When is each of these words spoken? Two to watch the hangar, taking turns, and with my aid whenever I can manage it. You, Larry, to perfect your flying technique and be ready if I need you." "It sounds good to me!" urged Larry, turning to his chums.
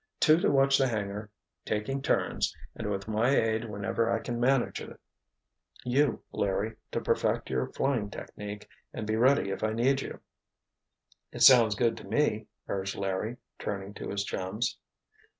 Two 0.19 0.39
to 0.39 0.49
watch 0.49 0.79
the 0.79 0.87
hangar, 0.87 1.29
taking 1.63 2.01
turns, 2.01 2.55
and 2.75 2.89
with 2.89 3.07
my 3.07 3.29
aid 3.29 3.65
whenever 3.69 4.09
I 4.11 4.17
can 4.17 4.39
manage 4.39 4.81
it. 4.81 4.99
You, 5.83 6.23
Larry, 6.31 6.75
to 6.91 6.99
perfect 7.01 7.51
your 7.51 7.67
flying 7.67 8.09
technique 8.09 8.67
and 8.93 9.05
be 9.05 9.15
ready 9.15 9.51
if 9.51 9.63
I 9.63 9.73
need 9.73 10.01
you." 10.01 10.19
"It 11.31 11.43
sounds 11.43 11.75
good 11.75 11.95
to 11.97 12.07
me!" 12.07 12.47
urged 12.67 12.95
Larry, 12.95 13.37
turning 13.59 13.93
to 13.93 14.09
his 14.09 14.23
chums. 14.23 14.79